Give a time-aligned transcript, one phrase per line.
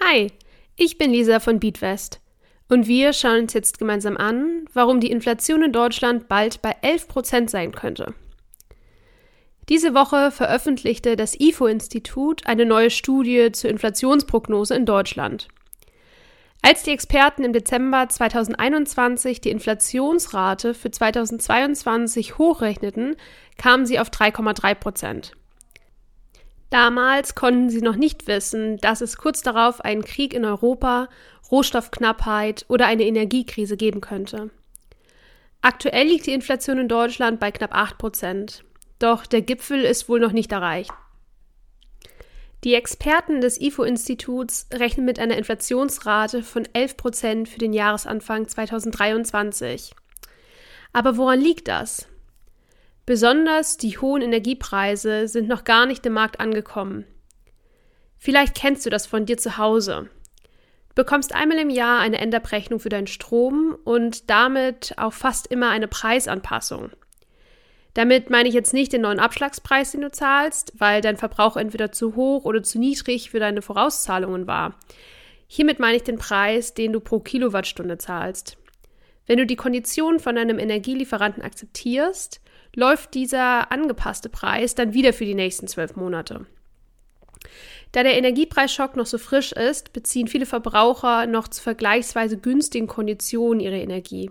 [0.00, 0.32] Hi,
[0.76, 2.20] ich bin Lisa von Beatwest
[2.68, 7.48] und wir schauen uns jetzt gemeinsam an, warum die Inflation in Deutschland bald bei 11%
[7.48, 8.14] sein könnte.
[9.68, 15.48] Diese Woche veröffentlichte das IFO-Institut eine neue Studie zur Inflationsprognose in Deutschland.
[16.62, 23.16] Als die Experten im Dezember 2021 die Inflationsrate für 2022 hochrechneten,
[23.58, 25.32] kamen sie auf 3,3 Prozent.
[26.76, 31.08] Damals konnten sie noch nicht wissen, dass es kurz darauf einen Krieg in Europa,
[31.50, 34.50] Rohstoffknappheit oder eine Energiekrise geben könnte.
[35.62, 38.62] Aktuell liegt die Inflation in Deutschland bei knapp 8 Prozent.
[38.98, 40.92] Doch der Gipfel ist wohl noch nicht erreicht.
[42.62, 49.94] Die Experten des IFO-Instituts rechnen mit einer Inflationsrate von 11 Prozent für den Jahresanfang 2023.
[50.92, 52.06] Aber woran liegt das?
[53.06, 57.06] Besonders die hohen Energiepreise sind noch gar nicht im Markt angekommen.
[58.18, 60.10] Vielleicht kennst du das von dir zu Hause.
[60.88, 65.70] Du bekommst einmal im Jahr eine Endabrechnung für deinen Strom und damit auch fast immer
[65.70, 66.90] eine Preisanpassung.
[67.94, 71.92] Damit meine ich jetzt nicht den neuen Abschlagspreis, den du zahlst, weil dein Verbrauch entweder
[71.92, 74.74] zu hoch oder zu niedrig für deine Vorauszahlungen war.
[75.46, 78.58] Hiermit meine ich den Preis, den du pro Kilowattstunde zahlst.
[79.26, 82.40] Wenn du die Konditionen von deinem Energielieferanten akzeptierst,
[82.76, 86.46] läuft dieser angepasste Preis dann wieder für die nächsten zwölf Monate.
[87.92, 93.60] Da der Energiepreisschock noch so frisch ist, beziehen viele Verbraucher noch zu vergleichsweise günstigen Konditionen
[93.60, 94.30] ihre Energie.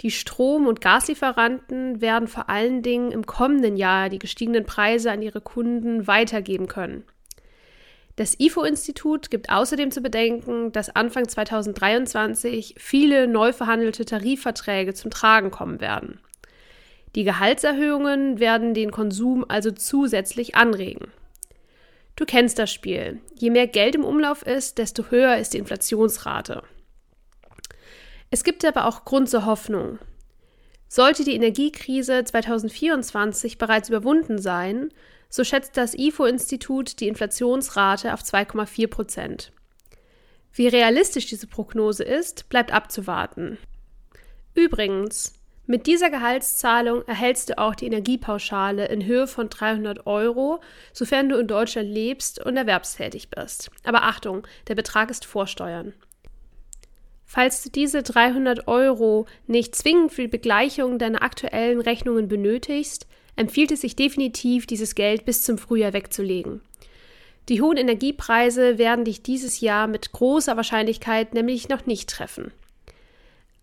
[0.00, 5.22] Die Strom- und Gaslieferanten werden vor allen Dingen im kommenden Jahr die gestiegenen Preise an
[5.22, 7.04] ihre Kunden weitergeben können.
[8.16, 15.50] Das IFO-Institut gibt außerdem zu bedenken, dass Anfang 2023 viele neu verhandelte Tarifverträge zum Tragen
[15.50, 16.20] kommen werden.
[17.14, 21.12] Die Gehaltserhöhungen werden den Konsum also zusätzlich anregen.
[22.16, 23.20] Du kennst das Spiel.
[23.34, 26.62] Je mehr Geld im Umlauf ist, desto höher ist die Inflationsrate.
[28.30, 29.98] Es gibt aber auch Grund zur Hoffnung.
[30.88, 34.90] Sollte die Energiekrise 2024 bereits überwunden sein,
[35.28, 39.52] so schätzt das IFO-Institut die Inflationsrate auf 2,4 Prozent.
[40.52, 43.58] Wie realistisch diese Prognose ist, bleibt abzuwarten.
[44.54, 45.32] Übrigens,
[45.66, 50.60] mit dieser Gehaltszahlung erhältst du auch die Energiepauschale in Höhe von 300 Euro,
[50.92, 53.70] sofern du in Deutschland lebst und erwerbstätig bist.
[53.82, 55.94] Aber Achtung, der Betrag ist Vorsteuern.
[57.24, 63.72] Falls du diese 300 Euro nicht zwingend für die Begleichung deiner aktuellen Rechnungen benötigst, empfiehlt
[63.72, 66.60] es sich definitiv, dieses Geld bis zum Frühjahr wegzulegen.
[67.48, 72.52] Die hohen Energiepreise werden dich dieses Jahr mit großer Wahrscheinlichkeit nämlich noch nicht treffen.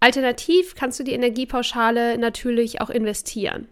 [0.03, 3.69] Alternativ kannst du die Energiepauschale natürlich auch investieren.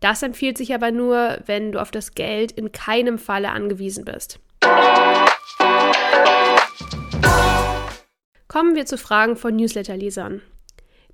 [0.00, 4.38] Das empfiehlt sich aber nur, wenn du auf das Geld in keinem Falle angewiesen bist.
[8.48, 10.42] Kommen wir zu Fragen von Newsletter-Lesern.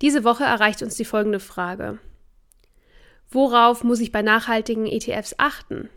[0.00, 2.00] Diese Woche erreicht uns die folgende Frage.
[3.30, 5.88] Worauf muss ich bei nachhaltigen ETFs achten?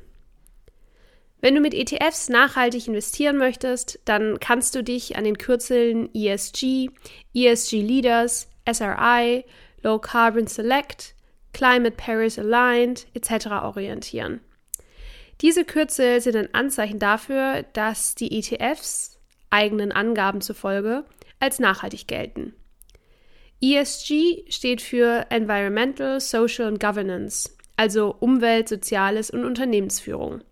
[1.41, 6.90] Wenn du mit ETFs nachhaltig investieren möchtest, dann kannst du dich an den Kürzeln ESG,
[7.34, 9.45] ESG Leaders, SRI,
[9.84, 11.13] Low Carbon Select,
[11.53, 13.47] Climate Paris Aligned etc.
[13.63, 14.41] orientieren.
[15.41, 19.19] Diese Kürzel sind ein Anzeichen dafür, dass die ETFs
[19.50, 21.06] eigenen Angaben zufolge
[21.40, 22.53] als nachhaltig gelten.
[23.62, 30.44] ESG steht für Environmental, Social und Governance, also Umwelt, Soziales und Unternehmensführung.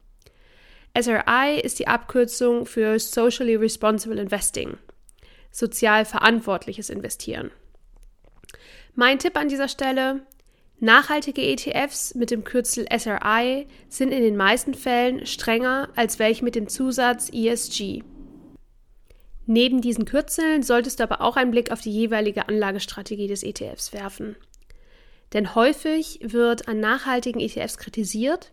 [0.95, 4.77] SRI ist die Abkürzung für Socially Responsible Investing,
[5.51, 7.49] sozial verantwortliches Investieren.
[8.93, 10.21] Mein Tipp an dieser Stelle,
[10.79, 16.53] nachhaltige ETFs mit dem Kürzel SRI sind in den meisten Fällen strenger als welche mit
[16.53, 18.03] dem Zusatz ESG.
[19.47, 23.93] Neben diesen Kürzeln solltest du aber auch einen Blick auf die jeweilige Anlagestrategie des ETFs
[23.93, 24.35] werfen.
[25.33, 28.51] Denn häufig wird an nachhaltigen ETFs kritisiert,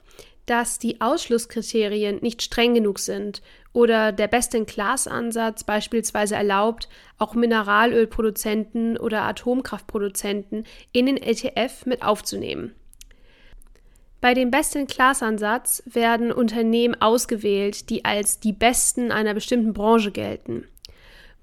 [0.50, 3.41] dass die Ausschlusskriterien nicht streng genug sind
[3.73, 6.88] oder der Best-in-Class-Ansatz beispielsweise erlaubt,
[7.19, 12.75] auch Mineralölproduzenten oder Atomkraftproduzenten in den ETF mit aufzunehmen.
[14.20, 20.67] Bei dem Best-in-Class-Ansatz werden Unternehmen ausgewählt, die als die besten einer bestimmten Branche gelten.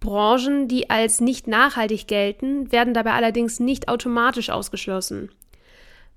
[0.02, 5.32] Branchen, die als nicht nachhaltig gelten, werden dabei allerdings nicht automatisch ausgeschlossen.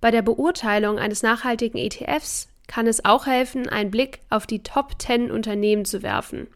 [0.01, 4.93] Bei der Beurteilung eines nachhaltigen ETFs kann es auch helfen, einen Blick auf die Top
[5.03, 6.47] 10 Unternehmen zu werfen.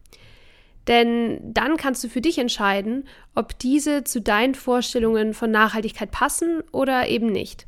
[0.86, 6.62] Denn dann kannst du für dich entscheiden, ob diese zu deinen Vorstellungen von Nachhaltigkeit passen
[6.70, 7.66] oder eben nicht.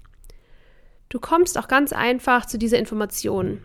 [1.09, 3.65] Du kommst auch ganz einfach zu dieser Information.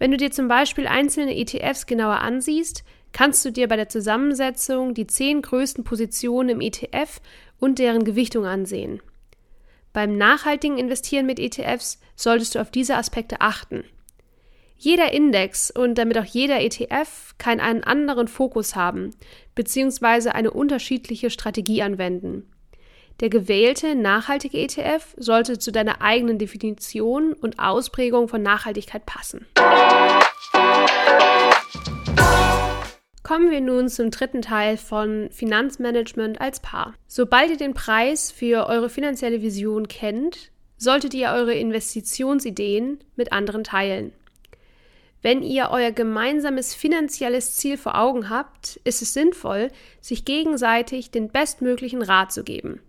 [0.00, 2.82] Wenn du dir zum Beispiel einzelne ETFs genauer ansiehst,
[3.12, 7.20] kannst du dir bei der Zusammensetzung die zehn größten Positionen im ETF
[7.60, 9.00] und deren Gewichtung ansehen.
[9.92, 13.84] Beim nachhaltigen Investieren mit ETFs solltest du auf diese Aspekte achten.
[14.80, 19.10] Jeder Index und damit auch jeder ETF kann einen anderen Fokus haben,
[19.56, 22.48] beziehungsweise eine unterschiedliche Strategie anwenden.
[23.18, 29.46] Der gewählte nachhaltige ETF sollte zu deiner eigenen Definition und Ausprägung von Nachhaltigkeit passen.
[33.24, 36.94] Kommen wir nun zum dritten Teil von Finanzmanagement als Paar.
[37.08, 43.64] Sobald ihr den Preis für eure finanzielle Vision kennt, solltet ihr eure Investitionsideen mit anderen
[43.64, 44.12] teilen.
[45.20, 49.70] Wenn ihr euer gemeinsames finanzielles Ziel vor Augen habt, ist es sinnvoll,
[50.00, 52.80] sich gegenseitig den bestmöglichen Rat zu geben.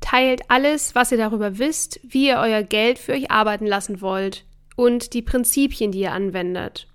[0.00, 4.44] Teilt alles, was ihr darüber wisst, wie ihr euer Geld für euch arbeiten lassen wollt
[4.76, 6.88] und die Prinzipien, die ihr anwendet.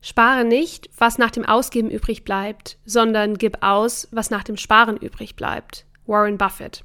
[0.00, 4.96] Spare nicht, was nach dem Ausgeben übrig bleibt, sondern gib aus, was nach dem Sparen
[4.96, 5.84] übrig bleibt.
[6.06, 6.84] Warren Buffett.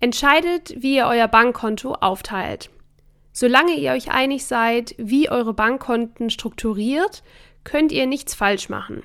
[0.00, 2.68] Entscheidet, wie ihr euer Bankkonto aufteilt.
[3.32, 7.22] Solange ihr euch einig seid, wie eure Bankkonten strukturiert,
[7.64, 9.02] könnt ihr nichts falsch machen.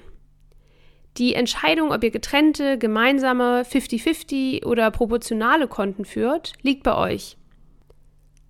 [1.18, 7.38] Die Entscheidung, ob ihr getrennte, gemeinsame, 50-50 oder proportionale Konten führt, liegt bei euch.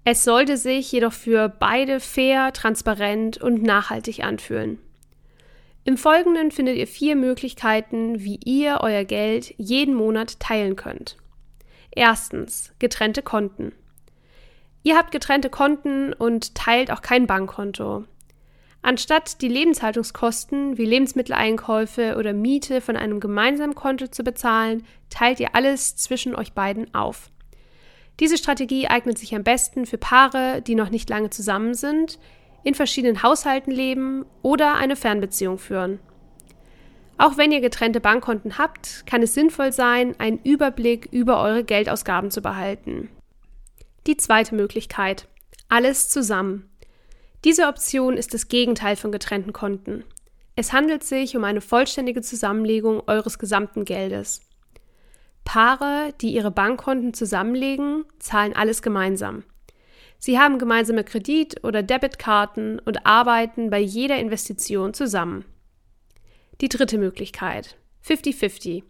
[0.04, 4.80] Es sollte sich jedoch für beide fair, transparent und nachhaltig anfühlen.
[5.84, 11.18] Im Folgenden findet ihr vier Möglichkeiten, wie ihr euer Geld jeden Monat teilen könnt.
[11.92, 13.74] Erstens, getrennte Konten.
[14.86, 18.06] Ihr habt getrennte Konten und teilt auch kein Bankkonto.
[18.84, 25.56] Anstatt die Lebenshaltungskosten wie Lebensmitteleinkäufe oder Miete von einem gemeinsamen Konto zu bezahlen, teilt ihr
[25.56, 27.32] alles zwischen euch beiden auf.
[28.20, 32.20] Diese Strategie eignet sich am besten für Paare, die noch nicht lange zusammen sind,
[32.64, 36.00] in verschiedenen Haushalten leben oder eine Fernbeziehung führen.
[37.18, 42.30] Auch wenn ihr getrennte Bankkonten habt, kann es sinnvoll sein, einen Überblick über eure Geldausgaben
[42.30, 43.10] zu behalten.
[44.08, 45.28] Die zweite Möglichkeit.
[45.68, 46.70] Alles zusammen.
[47.44, 50.04] Diese Option ist das Gegenteil von getrennten Konten.
[50.56, 54.42] Es handelt sich um eine vollständige Zusammenlegung eures gesamten Geldes.
[55.44, 59.44] Paare, die ihre Bankkonten zusammenlegen, zahlen alles gemeinsam.
[60.20, 65.46] Sie haben gemeinsame Kredit- oder Debitkarten und arbeiten bei jeder Investition zusammen.
[66.62, 67.78] Die dritte Möglichkeit.
[68.06, 68.84] 50-50.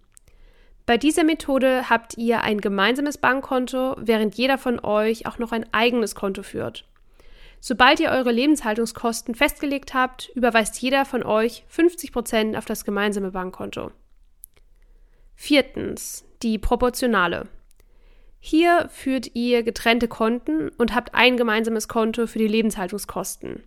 [0.85, 5.65] Bei dieser Methode habt ihr ein gemeinsames Bankkonto, während jeder von euch auch noch ein
[5.73, 6.85] eigenes Konto führt.
[7.59, 13.89] Sobald ihr eure Lebenshaltungskosten festgelegt habt, überweist jeder von euch 50% auf das gemeinsame Bankkonto.
[15.33, 17.47] Viertens, die Proportionale.
[18.39, 23.63] Hier führt ihr getrennte Konten und habt ein gemeinsames Konto für die Lebenshaltungskosten.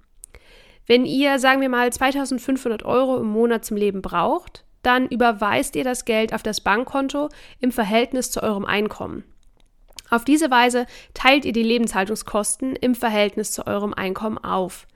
[0.86, 5.84] Wenn ihr, sagen wir mal, 2500 Euro im Monat zum Leben braucht, dann überweist ihr
[5.84, 7.28] das Geld auf das Bankkonto
[7.60, 9.22] im Verhältnis zu eurem Einkommen.
[10.08, 14.86] Auf diese Weise teilt ihr die Lebenshaltungskosten im Verhältnis zu eurem Einkommen auf.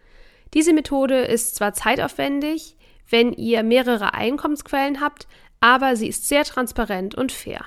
[0.55, 2.79] Diese Methode ist zwar zeitaufwendig,
[3.11, 5.29] wenn ihr mehrere Einkommensquellen habt,
[5.61, 7.67] aber sie ist sehr transparent und fair.